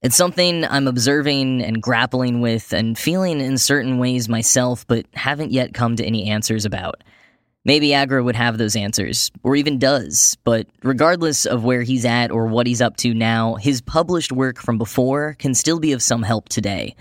It's 0.00 0.16
something 0.16 0.64
I'm 0.64 0.88
observing 0.88 1.62
and 1.62 1.82
grappling 1.82 2.40
with 2.40 2.72
and 2.72 2.98
feeling 2.98 3.40
in 3.40 3.58
certain 3.58 3.98
ways 3.98 4.28
myself, 4.28 4.86
but 4.86 5.06
haven't 5.14 5.52
yet 5.52 5.74
come 5.74 5.96
to 5.96 6.04
any 6.04 6.30
answers 6.30 6.64
about. 6.64 7.04
Maybe 7.66 7.88
Agre 7.88 8.22
would 8.22 8.36
have 8.36 8.58
those 8.58 8.76
answers, 8.76 9.30
or 9.42 9.56
even 9.56 9.78
does, 9.78 10.36
but 10.44 10.66
regardless 10.82 11.46
of 11.46 11.64
where 11.64 11.80
he's 11.80 12.04
at 12.04 12.30
or 12.30 12.46
what 12.46 12.66
he's 12.66 12.82
up 12.82 12.98
to 12.98 13.14
now, 13.14 13.54
his 13.54 13.80
published 13.80 14.32
work 14.32 14.58
from 14.58 14.76
before 14.76 15.34
can 15.38 15.54
still 15.54 15.80
be 15.80 15.92
of 15.92 16.02
some 16.02 16.22
help 16.22 16.50
today. 16.50 16.94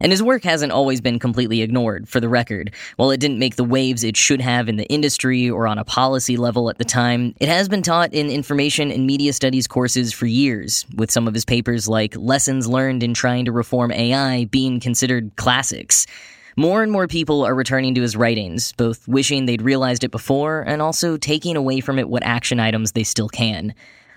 And 0.00 0.12
his 0.12 0.22
work 0.22 0.42
hasn't 0.42 0.72
always 0.72 1.02
been 1.02 1.18
completely 1.18 1.60
ignored, 1.60 2.08
for 2.08 2.18
the 2.18 2.30
record. 2.30 2.72
While 2.96 3.10
it 3.10 3.20
didn't 3.20 3.38
make 3.38 3.56
the 3.56 3.64
waves 3.64 4.04
it 4.04 4.16
should 4.16 4.40
have 4.40 4.70
in 4.70 4.76
the 4.76 4.86
industry 4.86 5.50
or 5.50 5.66
on 5.66 5.78
a 5.78 5.84
policy 5.84 6.38
level 6.38 6.70
at 6.70 6.78
the 6.78 6.84
time, 6.84 7.34
it 7.38 7.48
has 7.48 7.68
been 7.68 7.82
taught 7.82 8.14
in 8.14 8.30
information 8.30 8.90
and 8.90 9.06
media 9.06 9.34
studies 9.34 9.66
courses 9.66 10.14
for 10.14 10.26
years, 10.26 10.86
with 10.96 11.10
some 11.10 11.28
of 11.28 11.34
his 11.34 11.44
papers 11.44 11.88
like 11.88 12.16
Lessons 12.16 12.66
Learned 12.66 13.02
in 13.02 13.12
Trying 13.12 13.44
to 13.46 13.52
Reform 13.52 13.92
AI 13.92 14.46
being 14.46 14.80
considered 14.80 15.36
classics. 15.36 16.06
More 16.58 16.82
and 16.82 16.90
more 16.90 17.06
people 17.06 17.44
are 17.44 17.54
returning 17.54 17.94
to 17.96 18.00
his 18.00 18.16
writings, 18.16 18.72
both 18.72 19.06
wishing 19.06 19.44
they'd 19.44 19.60
realized 19.60 20.04
it 20.04 20.10
before 20.10 20.62
and 20.62 20.80
also 20.80 21.18
taking 21.18 21.54
away 21.54 21.80
from 21.80 21.98
it 21.98 22.08
what 22.08 22.22
action 22.22 22.60
items 22.60 22.92
they 22.92 23.04
still 23.04 23.28
can. 23.28 23.74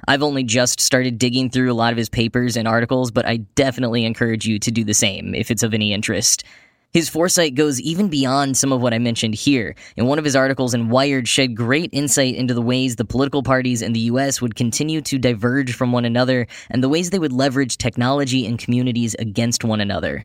I've 0.08 0.24
only 0.24 0.46
just 0.46 0.80
started 0.80 1.18
digging 1.18 1.50
through 1.50 1.70
a 1.70 1.76
lot 1.76 1.92
of 1.92 1.98
his 1.98 2.08
papers 2.08 2.56
and 2.56 2.66
articles, 2.66 3.12
but 3.12 3.26
I 3.26 3.38
definitely 3.56 4.06
encourage 4.06 4.46
you 4.46 4.58
to 4.58 4.72
do 4.72 4.86
the 4.86 4.94
same 4.94 5.36
if 5.36 5.52
it's 5.52 5.64
of 5.64 5.74
any 5.74 5.92
interest. 5.92 6.46
His 6.94 7.10
foresight 7.10 7.56
goes 7.56 7.82
even 7.82 8.08
beyond 8.08 8.56
some 8.56 8.72
of 8.72 8.82
what 8.82 8.94
I 8.94 9.00
mentioned 9.00 9.36
here. 9.36 9.76
In 9.98 10.06
one 10.06 10.18
of 10.18 10.24
his 10.24 10.38
articles 10.38 10.74
in 10.74 10.88
Wired 10.88 11.28
shed 11.28 11.58
great 11.58 11.90
insight 11.92 12.36
into 12.36 12.54
the 12.54 12.62
ways 12.62 12.96
the 12.96 13.04
political 13.04 13.44
parties 13.44 13.82
in 13.82 13.92
the 13.92 14.00
US 14.12 14.42
would 14.42 14.56
continue 14.56 15.02
to 15.02 15.20
diverge 15.20 15.74
from 15.74 15.92
one 15.92 16.06
another 16.06 16.48
and 16.70 16.82
the 16.82 16.90
ways 16.90 17.10
they 17.10 17.20
would 17.20 17.34
leverage 17.34 17.78
technology 17.78 18.46
and 18.46 18.58
communities 18.58 19.14
against 19.20 19.66
one 19.66 19.82
another. 19.82 20.24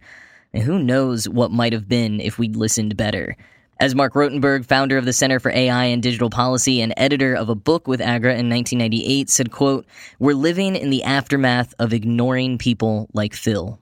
And 0.54 0.62
who 0.62 0.78
knows 0.78 1.28
what 1.28 1.50
might 1.50 1.73
have 1.73 1.88
been 1.88 2.20
if 2.20 2.38
we'd 2.38 2.54
listened 2.54 2.96
better. 2.96 3.37
As 3.80 3.96
Marc 3.96 4.14
Rotenberg, 4.14 4.64
founder 4.64 4.96
of 4.96 5.04
the 5.04 5.12
Center 5.12 5.40
for 5.40 5.50
AI 5.50 5.87
and 5.87 6.00
Digital 6.00 6.30
Policy 6.30 6.80
and 6.80 6.94
editor 6.96 7.34
of 7.34 7.49
a 7.49 7.56
book 7.56 7.88
with 7.88 7.99
Agre 7.99 8.38
in 8.38 8.49
1998, 8.49 9.28
said, 9.28 9.50
quote, 9.50 9.84
We're 10.20 10.34
living 10.34 10.76
in 10.76 10.90
the 10.90 11.02
aftermath 11.02 11.75
of 11.80 11.92
ignoring 11.92 12.56
people 12.56 13.08
like 13.12 13.34
Phil. 13.34 13.80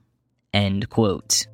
End 0.51 0.89
quote. 0.89 1.45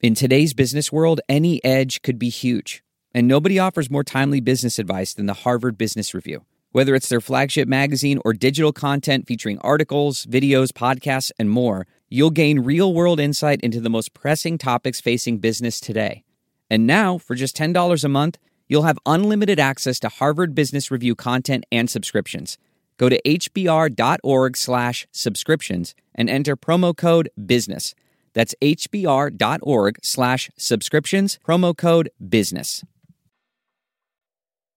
In 0.00 0.16
today's 0.16 0.54
business 0.54 0.90
world, 0.90 1.20
any 1.28 1.64
edge 1.64 2.02
could 2.02 2.18
be 2.18 2.30
huge. 2.30 2.82
And 3.14 3.28
nobody 3.28 3.60
offers 3.60 3.88
more 3.88 4.02
timely 4.02 4.40
business 4.40 4.80
advice 4.80 5.14
than 5.14 5.26
the 5.26 5.34
Harvard 5.34 5.78
Business 5.78 6.14
Review. 6.14 6.44
Whether 6.74 6.96
it's 6.96 7.08
their 7.08 7.20
flagship 7.20 7.68
magazine 7.68 8.20
or 8.24 8.32
digital 8.32 8.72
content 8.72 9.28
featuring 9.28 9.58
articles, 9.58 10.26
videos, 10.26 10.72
podcasts, 10.72 11.30
and 11.38 11.48
more, 11.48 11.86
you'll 12.08 12.32
gain 12.32 12.64
real 12.64 12.92
world 12.92 13.20
insight 13.20 13.60
into 13.60 13.80
the 13.80 13.88
most 13.88 14.12
pressing 14.12 14.58
topics 14.58 15.00
facing 15.00 15.38
business 15.38 15.78
today. 15.78 16.24
And 16.68 16.84
now, 16.84 17.16
for 17.16 17.36
just 17.36 17.56
$10 17.56 18.02
a 18.02 18.08
month, 18.08 18.38
you'll 18.66 18.82
have 18.82 18.98
unlimited 19.06 19.60
access 19.60 20.00
to 20.00 20.08
Harvard 20.08 20.52
Business 20.52 20.90
Review 20.90 21.14
content 21.14 21.64
and 21.70 21.88
subscriptions. 21.88 22.58
Go 22.96 23.08
to 23.08 23.22
hbr.org 23.22 24.56
slash 24.56 25.06
subscriptions 25.12 25.94
and 26.12 26.28
enter 26.28 26.56
promo 26.56 26.96
code 26.96 27.30
BUSINESS. 27.38 27.94
That's 28.32 28.56
hbr.org 28.60 29.98
slash 30.02 30.50
subscriptions, 30.56 31.38
promo 31.46 31.76
code 31.76 32.10
BUSINESS. 32.20 32.82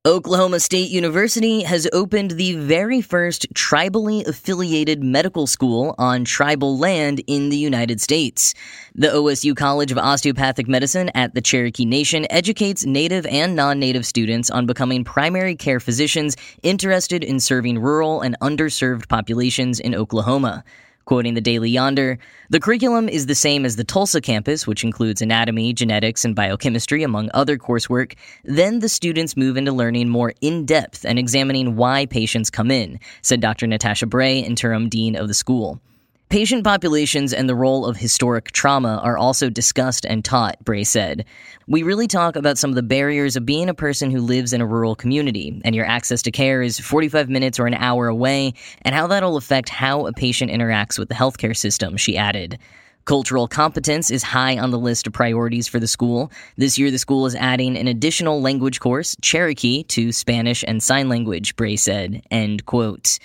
Oklahoma 0.08 0.62
State 0.62 0.90
University 0.90 1.64
has 1.64 1.86
opened 1.92 2.32
the 2.32 2.56
very 2.56 3.02
first 3.02 3.54
tribally 3.54 4.26
affiliated 4.26 5.04
medical 5.04 5.46
school 5.46 5.96
on 5.98 6.24
tribal 6.24 6.78
land 6.78 7.22
in 7.28 7.50
the 7.50 7.58
United 7.58 8.00
States. 8.00 8.54
The 8.96 9.10
OSU 9.10 9.54
College 9.54 9.92
of 9.92 9.98
Osteopathic 9.98 10.66
Medicine 10.70 11.12
at 11.14 11.34
the 11.34 11.42
Cherokee 11.42 11.84
Nation 11.84 12.26
educates 12.30 12.86
Native 12.86 13.26
and 13.26 13.54
non 13.54 13.80
Native 13.80 14.06
students 14.06 14.50
on 14.50 14.66
becoming 14.66 15.04
primary 15.04 15.58
care 15.58 15.82
physicians 15.82 16.38
interested 16.64 17.22
in 17.22 17.42
serving 17.42 17.78
rural 17.78 18.22
and 18.22 18.40
underserved 18.40 19.10
populations 19.10 19.78
in 19.78 19.94
Oklahoma. 19.94 20.64
Quoting 21.08 21.36
the 21.36 21.42
Daily 21.42 21.70
Yonder, 21.70 22.20
the 22.50 22.60
curriculum 22.60 23.08
is 23.08 23.28
the 23.28 23.34
same 23.34 23.64
as 23.64 23.78
the 23.78 23.86
Tulsa 23.86 24.20
campus, 24.20 24.68
which 24.68 24.84
includes 24.84 25.22
anatomy, 25.22 25.72
genetics, 25.72 26.26
and 26.26 26.36
biochemistry, 26.36 27.02
among 27.02 27.30
other 27.34 27.58
coursework. 27.58 28.18
Then 28.44 28.80
the 28.80 28.90
students 28.90 29.38
move 29.38 29.56
into 29.56 29.72
learning 29.72 30.10
more 30.10 30.34
in 30.42 30.66
depth 30.66 31.06
and 31.06 31.18
examining 31.18 31.78
why 31.78 32.08
patients 32.08 32.50
come 32.50 32.70
in, 32.70 33.00
said 33.22 33.40
Dr. 33.40 33.68
Natasha 33.68 34.06
Bray, 34.06 34.40
interim 34.40 34.90
dean 34.90 35.16
of 35.16 35.30
the 35.30 35.34
school. 35.34 35.80
Patient 36.30 36.66
populations 36.66 37.32
and 37.32 37.48
the 37.48 37.56
role 37.56 37.86
of 37.86 37.96
historic 37.96 38.52
trauma 38.52 39.00
are 39.02 39.18
also 39.18 39.50
discussed 39.50 40.06
and 40.06 40.26
taught, 40.26 40.62
Bray 40.62 40.84
said. 40.84 41.24
We 41.68 41.84
really 41.84 42.06
talk 42.06 42.36
about 42.36 42.58
some 42.58 42.70
of 42.70 42.76
the 42.76 42.84
barriers 42.84 43.38
of 43.38 43.46
being 43.46 43.70
a 43.70 43.74
person 43.74 44.12
who 44.12 44.20
lives 44.20 44.52
in 44.52 44.60
a 44.60 44.66
rural 44.66 44.94
community, 44.94 45.62
and 45.64 45.74
your 45.74 45.86
access 45.86 46.22
to 46.24 46.32
care 46.32 46.62
is 46.62 46.80
45 46.80 47.30
minutes 47.30 47.62
or 47.62 47.66
an 47.66 47.76
hour 47.76 48.10
away, 48.10 48.56
and 48.82 48.94
how 48.94 49.08
that'll 49.08 49.38
affect 49.38 49.70
how 49.70 50.06
a 50.06 50.12
patient 50.12 50.52
interacts 50.52 51.00
with 51.00 51.08
the 51.08 51.16
healthcare 51.16 51.56
system, 51.56 51.96
she 51.96 52.18
added. 52.18 52.60
Cultural 53.06 53.48
competence 53.48 54.12
is 54.12 54.22
high 54.22 54.58
on 54.58 54.72
the 54.72 54.80
list 54.80 55.08
of 55.08 55.14
priorities 55.14 55.70
for 55.70 55.80
the 55.80 55.88
school. 55.88 56.30
This 56.58 56.78
year, 56.78 56.92
the 56.92 57.00
school 57.00 57.26
is 57.26 57.36
adding 57.36 57.78
an 57.78 57.88
additional 57.88 58.42
language 58.42 58.82
course, 58.82 59.16
Cherokee, 59.22 59.84
to 59.84 60.12
Spanish 60.12 60.66
and 60.68 60.84
Sign 60.84 61.08
Language, 61.08 61.56
Bray 61.56 61.78
said. 61.78 62.22
End 62.30 62.66
quote. 62.66 63.18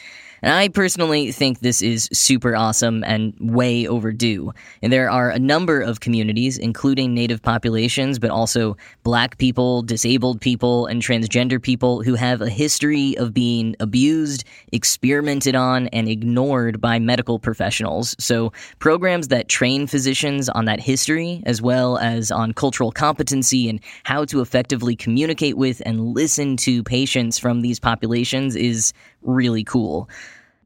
And 0.42 0.52
I 0.52 0.68
personally 0.68 1.30
think 1.30 1.60
this 1.60 1.82
is 1.82 2.08
super 2.12 2.56
awesome 2.56 3.04
and 3.04 3.32
way 3.40 3.86
overdue. 3.86 4.52
And 4.82 4.92
there 4.92 5.08
are 5.08 5.30
a 5.30 5.38
number 5.38 5.80
of 5.80 6.00
communities, 6.00 6.58
including 6.58 7.14
native 7.14 7.40
populations, 7.40 8.18
but 8.18 8.30
also 8.30 8.76
black 9.04 9.38
people, 9.38 9.82
disabled 9.82 10.40
people, 10.40 10.86
and 10.86 11.00
transgender 11.00 11.62
people 11.62 12.02
who 12.02 12.16
have 12.16 12.40
a 12.40 12.48
history 12.50 13.16
of 13.18 13.32
being 13.32 13.76
abused, 13.78 14.42
experimented 14.72 15.54
on, 15.54 15.86
and 15.88 16.08
ignored 16.08 16.80
by 16.80 16.98
medical 16.98 17.38
professionals. 17.38 18.16
So 18.18 18.52
programs 18.80 19.28
that 19.28 19.48
train 19.48 19.86
physicians 19.86 20.48
on 20.48 20.64
that 20.64 20.80
history, 20.80 21.42
as 21.46 21.62
well 21.62 21.98
as 21.98 22.32
on 22.32 22.52
cultural 22.52 22.90
competency 22.90 23.68
and 23.68 23.80
how 24.02 24.24
to 24.24 24.40
effectively 24.40 24.96
communicate 24.96 25.56
with 25.56 25.80
and 25.86 26.14
listen 26.14 26.56
to 26.58 26.82
patients 26.82 27.38
from 27.38 27.60
these 27.60 27.78
populations 27.78 28.56
is 28.56 28.92
really 29.22 29.62
cool. 29.62 30.08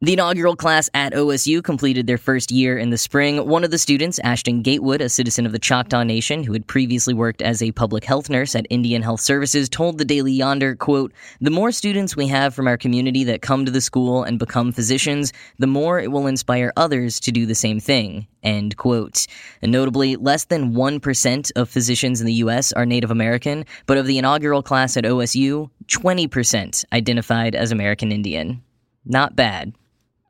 The 0.02 0.12
inaugural 0.12 0.56
class 0.56 0.90
at 0.92 1.14
OSU 1.14 1.64
completed 1.64 2.06
their 2.06 2.18
first 2.18 2.52
year 2.52 2.76
in 2.76 2.90
the 2.90 2.98
spring. 2.98 3.48
One 3.48 3.64
of 3.64 3.70
the 3.70 3.78
students, 3.78 4.18
Ashton 4.18 4.60
Gatewood, 4.60 5.00
a 5.00 5.08
citizen 5.08 5.46
of 5.46 5.52
the 5.52 5.58
Choctaw 5.58 6.02
Nation 6.02 6.44
who 6.44 6.52
had 6.52 6.66
previously 6.66 7.14
worked 7.14 7.40
as 7.40 7.62
a 7.62 7.72
public 7.72 8.04
health 8.04 8.28
nurse 8.28 8.54
at 8.54 8.66
Indian 8.68 9.00
Health 9.00 9.22
Services, 9.22 9.70
told 9.70 9.96
the 9.96 10.04
Daily 10.04 10.34
Yonder, 10.34 10.76
quote, 10.76 11.14
The 11.40 11.50
more 11.50 11.72
students 11.72 12.14
we 12.14 12.26
have 12.26 12.54
from 12.54 12.68
our 12.68 12.76
community 12.76 13.24
that 13.24 13.40
come 13.40 13.64
to 13.64 13.70
the 13.70 13.80
school 13.80 14.22
and 14.22 14.38
become 14.38 14.70
physicians, 14.70 15.32
the 15.58 15.66
more 15.66 15.98
it 15.98 16.12
will 16.12 16.26
inspire 16.26 16.74
others 16.76 17.18
to 17.20 17.32
do 17.32 17.46
the 17.46 17.54
same 17.54 17.80
thing. 17.80 18.26
End 18.42 18.76
quote. 18.76 19.26
And 19.62 19.72
notably, 19.72 20.16
less 20.16 20.44
than 20.44 20.74
1% 20.74 21.52
of 21.56 21.70
physicians 21.70 22.20
in 22.20 22.26
the 22.26 22.34
U.S. 22.34 22.70
are 22.74 22.84
Native 22.84 23.10
American, 23.10 23.64
but 23.86 23.96
of 23.96 24.04
the 24.04 24.18
inaugural 24.18 24.62
class 24.62 24.98
at 24.98 25.04
OSU, 25.04 25.70
20% 25.86 26.84
identified 26.92 27.54
as 27.54 27.72
American 27.72 28.12
Indian. 28.12 28.62
Not 29.06 29.34
bad 29.34 29.72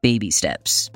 baby 0.07 0.31
steps. 0.31 0.89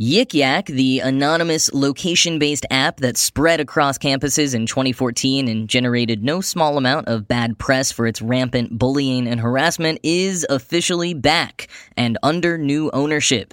Yik 0.00 0.32
Yak, 0.32 0.64
the 0.68 1.00
anonymous 1.00 1.70
location 1.74 2.38
based 2.38 2.64
app 2.70 3.00
that 3.00 3.18
spread 3.18 3.60
across 3.60 3.98
campuses 3.98 4.54
in 4.54 4.64
2014 4.64 5.48
and 5.48 5.68
generated 5.68 6.24
no 6.24 6.40
small 6.40 6.78
amount 6.78 7.08
of 7.08 7.28
bad 7.28 7.58
press 7.58 7.92
for 7.92 8.06
its 8.06 8.22
rampant 8.22 8.78
bullying 8.78 9.28
and 9.28 9.38
harassment, 9.38 10.00
is 10.02 10.46
officially 10.48 11.12
back 11.12 11.68
and 11.94 12.16
under 12.22 12.56
new 12.56 12.90
ownership. 12.94 13.52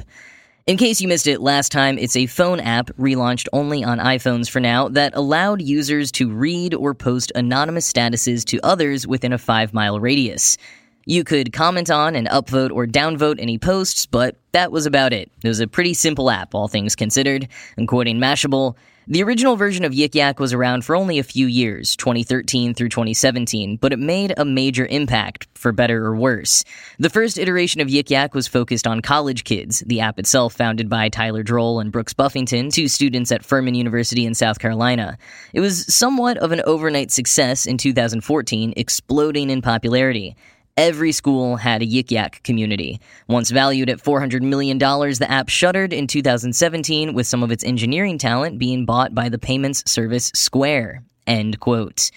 In 0.69 0.77
case 0.77 1.01
you 1.01 1.07
missed 1.07 1.25
it 1.25 1.41
last 1.41 1.71
time, 1.71 1.97
it's 1.97 2.15
a 2.15 2.27
phone 2.27 2.59
app 2.59 2.91
relaunched 2.91 3.47
only 3.51 3.83
on 3.83 3.97
iPhones 3.97 4.47
for 4.47 4.59
now 4.59 4.87
that 4.89 5.15
allowed 5.15 5.63
users 5.63 6.11
to 6.11 6.29
read 6.29 6.75
or 6.75 6.93
post 6.93 7.31
anonymous 7.33 7.91
statuses 7.91 8.45
to 8.45 8.59
others 8.63 9.07
within 9.07 9.33
a 9.33 9.39
five 9.39 9.73
mile 9.73 9.99
radius. 9.99 10.59
You 11.07 11.23
could 11.23 11.53
comment 11.53 11.89
on 11.89 12.15
and 12.15 12.27
upvote 12.27 12.69
or 12.69 12.85
downvote 12.85 13.41
any 13.41 13.57
posts, 13.57 14.05
but 14.05 14.35
that 14.51 14.71
was 14.71 14.85
about 14.85 15.11
it. 15.11 15.31
It 15.43 15.47
was 15.47 15.59
a 15.59 15.65
pretty 15.65 15.95
simple 15.95 16.29
app, 16.29 16.53
all 16.53 16.67
things 16.67 16.95
considered. 16.95 17.47
And 17.75 17.87
quoting 17.87 18.19
Mashable, 18.19 18.75
the 19.11 19.23
original 19.23 19.55
version 19.55 19.85
of 19.85 19.91
Yik 19.91 20.13
Yak 20.13 20.39
was 20.39 20.53
around 20.53 20.85
for 20.85 20.95
only 20.95 21.17
a 21.17 21.23
few 21.23 21.47
years, 21.47 21.95
2013 21.95 22.75
through 22.75 22.89
2017, 22.89 23.77
but 23.77 23.91
it 23.91 23.97
made 23.97 24.35
a 24.37 24.45
major 24.45 24.85
impact, 24.85 25.47
for 25.55 25.71
better 25.71 26.05
or 26.05 26.15
worse. 26.15 26.63
The 26.99 27.09
first 27.09 27.39
iteration 27.39 27.81
of 27.81 27.87
Yik 27.87 28.11
Yak 28.11 28.35
was 28.35 28.47
focused 28.47 28.85
on 28.85 29.01
college 29.01 29.45
kids, 29.45 29.79
the 29.87 29.99
app 29.99 30.19
itself 30.19 30.53
founded 30.53 30.89
by 30.89 31.09
Tyler 31.09 31.41
Droll 31.41 31.79
and 31.79 31.91
Brooks 31.91 32.13
Buffington, 32.13 32.69
two 32.69 32.87
students 32.87 33.31
at 33.31 33.43
Furman 33.43 33.73
University 33.73 34.27
in 34.27 34.35
South 34.35 34.59
Carolina. 34.59 35.17
It 35.53 35.61
was 35.61 35.91
somewhat 35.91 36.37
of 36.37 36.51
an 36.51 36.61
overnight 36.67 37.09
success 37.09 37.65
in 37.65 37.79
2014, 37.79 38.75
exploding 38.77 39.49
in 39.49 39.63
popularity. 39.63 40.35
Every 40.79 41.11
school 41.11 41.57
had 41.57 41.81
a 41.81 41.85
Yik 41.85 42.09
Yak 42.09 42.41
community. 42.41 43.01
Once 43.27 43.49
valued 43.49 43.89
at 43.89 44.01
$400 44.01 44.41
million, 44.41 44.77
the 44.77 45.27
app 45.29 45.49
shuttered 45.49 45.91
in 45.91 46.07
2017 46.07 47.13
with 47.13 47.27
some 47.27 47.43
of 47.43 47.51
its 47.51 47.65
engineering 47.65 48.17
talent 48.17 48.57
being 48.57 48.85
bought 48.85 49.13
by 49.13 49.27
the 49.27 49.37
payments 49.37 49.83
service 49.91 50.31
Square. 50.33 51.03
End 51.27 51.59
quote. 51.59 52.11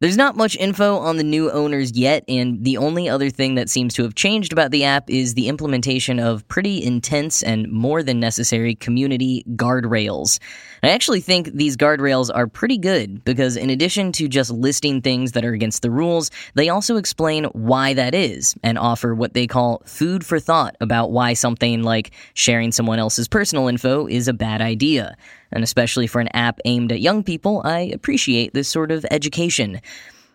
There's 0.00 0.16
not 0.16 0.34
much 0.34 0.56
info 0.56 0.96
on 0.96 1.18
the 1.18 1.22
new 1.22 1.50
owners 1.50 1.94
yet, 1.94 2.24
and 2.26 2.64
the 2.64 2.78
only 2.78 3.06
other 3.06 3.28
thing 3.28 3.56
that 3.56 3.68
seems 3.68 3.92
to 3.94 4.02
have 4.04 4.14
changed 4.14 4.50
about 4.50 4.70
the 4.70 4.82
app 4.82 5.10
is 5.10 5.34
the 5.34 5.46
implementation 5.46 6.18
of 6.18 6.48
pretty 6.48 6.82
intense 6.82 7.42
and 7.42 7.70
more 7.70 8.02
than 8.02 8.18
necessary 8.18 8.74
community 8.74 9.44
guardrails. 9.56 10.38
I 10.82 10.88
actually 10.88 11.20
think 11.20 11.52
these 11.52 11.76
guardrails 11.76 12.34
are 12.34 12.46
pretty 12.46 12.78
good 12.78 13.22
because, 13.24 13.58
in 13.58 13.68
addition 13.68 14.10
to 14.12 14.26
just 14.26 14.50
listing 14.50 15.02
things 15.02 15.32
that 15.32 15.44
are 15.44 15.52
against 15.52 15.82
the 15.82 15.90
rules, 15.90 16.30
they 16.54 16.70
also 16.70 16.96
explain 16.96 17.44
why 17.52 17.92
that 17.92 18.14
is 18.14 18.54
and 18.62 18.78
offer 18.78 19.14
what 19.14 19.34
they 19.34 19.46
call 19.46 19.82
food 19.84 20.24
for 20.24 20.40
thought 20.40 20.76
about 20.80 21.12
why 21.12 21.34
something 21.34 21.82
like 21.82 22.12
sharing 22.32 22.72
someone 22.72 22.98
else's 22.98 23.28
personal 23.28 23.68
info 23.68 24.06
is 24.06 24.28
a 24.28 24.32
bad 24.32 24.62
idea 24.62 25.14
and 25.52 25.64
especially 25.64 26.06
for 26.06 26.20
an 26.20 26.28
app 26.34 26.60
aimed 26.64 26.92
at 26.92 27.00
young 27.00 27.22
people, 27.22 27.62
I 27.64 27.90
appreciate 27.92 28.54
this 28.54 28.68
sort 28.68 28.90
of 28.90 29.06
education. 29.10 29.80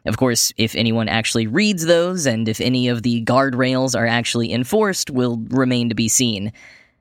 Of 0.05 0.17
course, 0.17 0.53
if 0.57 0.75
anyone 0.75 1.09
actually 1.09 1.47
reads 1.47 1.85
those 1.85 2.25
and 2.25 2.47
if 2.47 2.61
any 2.61 2.87
of 2.87 3.01
the 3.01 3.23
guardrails 3.23 3.97
are 3.97 4.05
actually 4.05 4.53
enforced 4.53 5.09
will 5.09 5.37
remain 5.49 5.89
to 5.89 5.95
be 5.95 6.07
seen. 6.07 6.53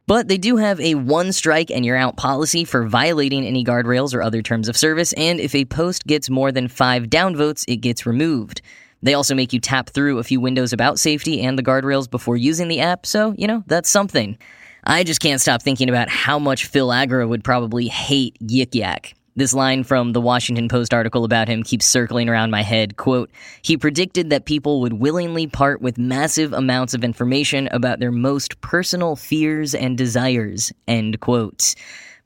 But 0.06 0.28
they 0.28 0.38
do 0.38 0.56
have 0.56 0.80
a 0.80 0.96
one 0.96 1.32
strike 1.32 1.70
and 1.70 1.84
you're 1.84 1.96
out 1.96 2.16
policy 2.16 2.64
for 2.64 2.86
violating 2.86 3.46
any 3.46 3.64
guardrails 3.64 4.14
or 4.14 4.22
other 4.22 4.42
terms 4.42 4.68
of 4.68 4.76
service, 4.76 5.12
and 5.14 5.40
if 5.40 5.54
a 5.54 5.64
post 5.64 6.06
gets 6.06 6.28
more 6.28 6.52
than 6.52 6.68
five 6.68 7.04
downvotes, 7.04 7.64
it 7.68 7.76
gets 7.76 8.04
removed. 8.04 8.60
They 9.02 9.14
also 9.14 9.34
make 9.34 9.52
you 9.52 9.60
tap 9.60 9.90
through 9.90 10.18
a 10.18 10.24
few 10.24 10.40
windows 10.40 10.72
about 10.72 10.98
safety 10.98 11.42
and 11.42 11.58
the 11.58 11.62
guardrails 11.62 12.10
before 12.10 12.36
using 12.36 12.68
the 12.68 12.80
app, 12.80 13.06
so, 13.06 13.34
you 13.36 13.46
know, 13.46 13.64
that's 13.66 13.90
something. 13.90 14.38
I 14.86 15.02
just 15.02 15.20
can't 15.20 15.40
stop 15.40 15.62
thinking 15.62 15.88
about 15.88 16.10
how 16.10 16.38
much 16.38 16.66
Phil 16.66 16.88
Agre 16.88 17.26
would 17.26 17.42
probably 17.42 17.88
hate 17.88 18.36
Yik 18.40 18.74
Yak. 18.74 19.14
This 19.34 19.54
line 19.54 19.82
from 19.82 20.12
the 20.12 20.20
Washington 20.20 20.68
Post 20.68 20.94
article 20.94 21.24
about 21.24 21.48
him 21.48 21.62
keeps 21.62 21.86
circling 21.86 22.28
around 22.28 22.50
my 22.50 22.62
head. 22.62 22.96
Quote, 22.96 23.30
he 23.62 23.76
predicted 23.76 24.30
that 24.30 24.44
people 24.44 24.80
would 24.82 24.92
willingly 24.92 25.46
part 25.46 25.80
with 25.80 25.98
massive 25.98 26.52
amounts 26.52 26.94
of 26.94 27.02
information 27.02 27.68
about 27.72 27.98
their 27.98 28.12
most 28.12 28.60
personal 28.60 29.16
fears 29.16 29.74
and 29.74 29.98
desires. 29.98 30.70
End 30.86 31.18
quote 31.18 31.74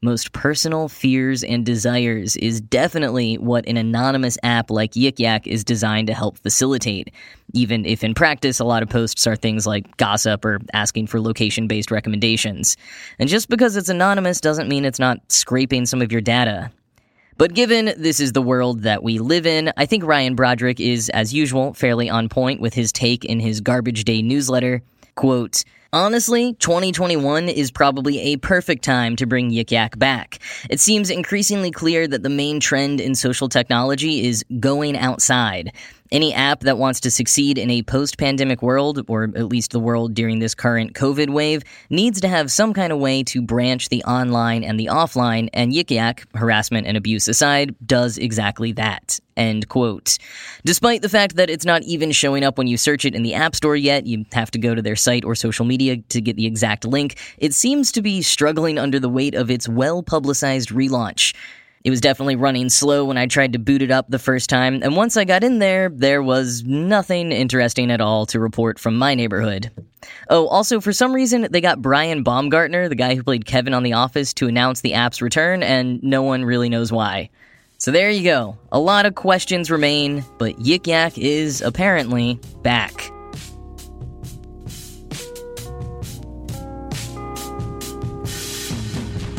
most 0.00 0.32
personal 0.32 0.88
fears 0.88 1.42
and 1.42 1.66
desires 1.66 2.36
is 2.36 2.60
definitely 2.60 3.36
what 3.36 3.66
an 3.66 3.76
anonymous 3.76 4.38
app 4.42 4.70
like 4.70 4.92
Yik 4.92 5.18
Yak 5.18 5.46
is 5.46 5.64
designed 5.64 6.06
to 6.06 6.14
help 6.14 6.38
facilitate, 6.38 7.12
even 7.52 7.84
if 7.84 8.04
in 8.04 8.14
practice 8.14 8.60
a 8.60 8.64
lot 8.64 8.82
of 8.82 8.88
posts 8.88 9.26
are 9.26 9.34
things 9.34 9.66
like 9.66 9.96
gossip 9.96 10.44
or 10.44 10.60
asking 10.72 11.08
for 11.08 11.20
location 11.20 11.66
based 11.66 11.90
recommendations. 11.90 12.76
And 13.18 13.28
just 13.28 13.48
because 13.48 13.76
it's 13.76 13.88
anonymous 13.88 14.40
doesn't 14.40 14.68
mean 14.68 14.84
it's 14.84 15.00
not 15.00 15.18
scraping 15.32 15.84
some 15.84 16.00
of 16.00 16.12
your 16.12 16.20
data. 16.20 16.70
But 17.36 17.54
given 17.54 17.92
this 17.96 18.18
is 18.20 18.32
the 18.32 18.42
world 18.42 18.82
that 18.82 19.02
we 19.02 19.18
live 19.18 19.46
in, 19.46 19.72
I 19.76 19.86
think 19.86 20.04
Ryan 20.04 20.34
Broderick 20.34 20.80
is, 20.80 21.08
as 21.10 21.32
usual, 21.32 21.72
fairly 21.72 22.10
on 22.10 22.28
point 22.28 22.60
with 22.60 22.74
his 22.74 22.92
take 22.92 23.24
in 23.24 23.38
his 23.38 23.60
Garbage 23.60 24.04
Day 24.04 24.22
newsletter. 24.22 24.82
Quote, 25.18 25.64
Honestly, 25.92 26.52
2021 26.60 27.48
is 27.48 27.72
probably 27.72 28.20
a 28.20 28.36
perfect 28.36 28.84
time 28.84 29.16
to 29.16 29.26
bring 29.26 29.50
Yik 29.50 29.72
Yak 29.72 29.98
back. 29.98 30.38
It 30.70 30.78
seems 30.78 31.10
increasingly 31.10 31.72
clear 31.72 32.06
that 32.06 32.22
the 32.22 32.28
main 32.28 32.60
trend 32.60 33.00
in 33.00 33.16
social 33.16 33.48
technology 33.48 34.24
is 34.24 34.44
going 34.60 34.96
outside. 34.96 35.72
Any 36.10 36.32
app 36.32 36.60
that 36.60 36.78
wants 36.78 37.00
to 37.00 37.10
succeed 37.10 37.58
in 37.58 37.70
a 37.70 37.82
post 37.82 38.18
pandemic 38.18 38.62
world, 38.62 39.04
or 39.08 39.24
at 39.24 39.48
least 39.48 39.72
the 39.72 39.80
world 39.80 40.14
during 40.14 40.38
this 40.38 40.54
current 40.54 40.94
COVID 40.94 41.30
wave, 41.30 41.62
needs 41.90 42.20
to 42.22 42.28
have 42.28 42.50
some 42.50 42.72
kind 42.72 42.92
of 42.92 42.98
way 42.98 43.22
to 43.24 43.42
branch 43.42 43.88
the 43.88 44.02
online 44.04 44.64
and 44.64 44.80
the 44.80 44.86
offline, 44.86 45.48
and 45.52 45.72
Yik 45.72 45.90
Yak, 45.90 46.26
harassment 46.34 46.86
and 46.86 46.96
abuse 46.96 47.28
aside, 47.28 47.74
does 47.86 48.16
exactly 48.16 48.72
that. 48.72 49.20
End 49.36 49.68
quote. 49.68 50.18
Despite 50.64 51.02
the 51.02 51.08
fact 51.08 51.36
that 51.36 51.48
it's 51.48 51.64
not 51.64 51.82
even 51.84 52.10
showing 52.10 52.42
up 52.42 52.58
when 52.58 52.66
you 52.66 52.76
search 52.76 53.04
it 53.04 53.14
in 53.14 53.22
the 53.22 53.34
App 53.34 53.54
Store 53.54 53.76
yet, 53.76 54.06
you 54.06 54.24
have 54.32 54.50
to 54.50 54.58
go 54.58 54.74
to 54.74 54.82
their 54.82 54.96
site 54.96 55.24
or 55.24 55.34
social 55.34 55.64
media 55.64 55.98
to 56.08 56.20
get 56.20 56.36
the 56.36 56.46
exact 56.46 56.84
link, 56.84 57.16
it 57.38 57.54
seems 57.54 57.92
to 57.92 58.02
be 58.02 58.20
struggling 58.20 58.78
under 58.78 58.98
the 58.98 59.08
weight 59.08 59.34
of 59.34 59.50
its 59.50 59.68
well 59.68 60.02
publicized 60.02 60.70
relaunch. 60.70 61.34
It 61.88 61.90
was 61.90 62.02
definitely 62.02 62.36
running 62.36 62.68
slow 62.68 63.06
when 63.06 63.16
I 63.16 63.24
tried 63.24 63.54
to 63.54 63.58
boot 63.58 63.80
it 63.80 63.90
up 63.90 64.10
the 64.10 64.18
first 64.18 64.50
time, 64.50 64.82
and 64.82 64.94
once 64.94 65.16
I 65.16 65.24
got 65.24 65.42
in 65.42 65.58
there, 65.58 65.88
there 65.88 66.22
was 66.22 66.62
nothing 66.62 67.32
interesting 67.32 67.90
at 67.90 68.02
all 68.02 68.26
to 68.26 68.38
report 68.38 68.78
from 68.78 68.98
my 68.98 69.14
neighborhood. 69.14 69.70
Oh, 70.28 70.48
also, 70.48 70.82
for 70.82 70.92
some 70.92 71.14
reason, 71.14 71.48
they 71.50 71.62
got 71.62 71.80
Brian 71.80 72.24
Baumgartner, 72.24 72.90
the 72.90 72.94
guy 72.94 73.14
who 73.14 73.22
played 73.22 73.46
Kevin 73.46 73.72
on 73.72 73.84
The 73.84 73.94
Office, 73.94 74.34
to 74.34 74.48
announce 74.48 74.82
the 74.82 74.92
app's 74.92 75.22
return, 75.22 75.62
and 75.62 76.02
no 76.02 76.22
one 76.22 76.44
really 76.44 76.68
knows 76.68 76.92
why. 76.92 77.30
So 77.78 77.90
there 77.90 78.10
you 78.10 78.22
go. 78.22 78.58
A 78.70 78.78
lot 78.78 79.06
of 79.06 79.14
questions 79.14 79.70
remain, 79.70 80.26
but 80.36 80.58
Yik 80.58 80.86
Yak 80.86 81.16
is 81.16 81.62
apparently 81.62 82.38
back. 82.62 83.10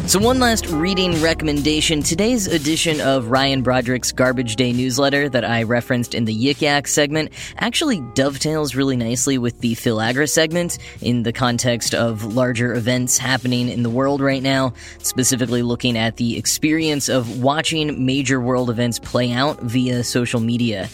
So, 0.09 0.17
one 0.17 0.39
last 0.39 0.65
reading 0.65 1.21
recommendation. 1.21 2.01
Today's 2.01 2.47
edition 2.47 2.99
of 2.99 3.29
Ryan 3.29 3.61
Broderick's 3.61 4.11
Garbage 4.11 4.55
Day 4.55 4.73
newsletter 4.73 5.29
that 5.29 5.45
I 5.45 5.61
referenced 5.61 6.15
in 6.15 6.25
the 6.25 6.35
Yik 6.35 6.61
Yak 6.61 6.87
segment 6.87 7.31
actually 7.57 7.99
dovetails 8.15 8.73
really 8.73 8.97
nicely 8.97 9.37
with 9.37 9.59
the 9.59 9.75
Phil 9.75 9.97
Agre 9.97 10.27
segment 10.27 10.79
in 10.99 11.21
the 11.21 11.31
context 11.31 11.93
of 11.93 12.33
larger 12.33 12.73
events 12.73 13.19
happening 13.19 13.69
in 13.69 13.83
the 13.83 13.89
world 13.91 14.19
right 14.19 14.41
now, 14.41 14.73
specifically 14.97 15.61
looking 15.61 15.95
at 15.95 16.17
the 16.17 16.39
experience 16.39 17.07
of 17.07 17.43
watching 17.43 18.03
major 18.03 18.41
world 18.41 18.71
events 18.71 18.97
play 18.97 19.31
out 19.31 19.61
via 19.61 20.03
social 20.03 20.39
media. 20.39 20.89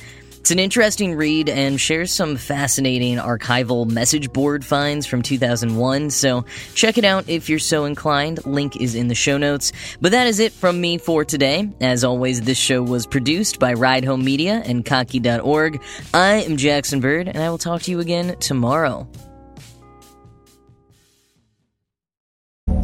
It's 0.45 0.51
an 0.51 0.59
interesting 0.59 1.15
read 1.15 1.49
and 1.49 1.81
shares 1.81 2.11
some 2.11 2.37
fascinating 2.37 3.17
archival 3.17 3.89
message 3.89 4.31
board 4.31 4.63
finds 4.63 5.07
from 5.07 5.23
2001, 5.23 6.11
so 6.11 6.45
check 6.75 6.99
it 6.99 7.03
out 7.03 7.27
if 7.27 7.49
you're 7.49 7.57
so 7.57 7.85
inclined. 7.85 8.45
Link 8.45 8.79
is 8.79 8.93
in 8.93 9.07
the 9.07 9.15
show 9.15 9.39
notes. 9.39 9.71
But 10.01 10.11
that 10.11 10.27
is 10.27 10.37
it 10.37 10.51
from 10.53 10.79
me 10.79 10.99
for 10.99 11.25
today. 11.25 11.67
As 11.81 12.03
always, 12.03 12.41
this 12.41 12.59
show 12.59 12.83
was 12.83 13.07
produced 13.07 13.57
by 13.57 13.73
Ride 13.73 14.05
Home 14.05 14.23
Media 14.23 14.61
and 14.63 14.85
Kottke.org. 14.85 15.81
I 16.13 16.43
am 16.43 16.57
Jackson 16.57 16.99
Bird, 16.99 17.27
and 17.27 17.39
I 17.39 17.49
will 17.49 17.57
talk 17.57 17.81
to 17.81 17.89
you 17.89 17.99
again 17.99 18.37
tomorrow. 18.39 19.07